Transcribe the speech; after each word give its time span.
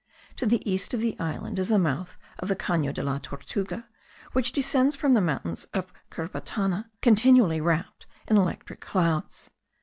To 0.37 0.47
the 0.47 0.67
east 0.67 0.95
of 0.95 0.99
the 1.01 1.15
island 1.19 1.59
is 1.59 1.69
the 1.69 1.77
mouth 1.77 2.17
of 2.39 2.47
the 2.47 2.55
Cano 2.55 2.91
de 2.91 3.03
la 3.03 3.19
Tortuga, 3.21 3.87
which 4.33 4.51
descends 4.51 4.95
from 4.95 5.13
the 5.13 5.21
mountains 5.21 5.65
of 5.75 5.93
Cerbatana, 6.09 6.89
continually 7.03 7.61
wrapped 7.61 8.07
in 8.27 8.35
electric 8.35 8.79
clouds. 8.81 9.51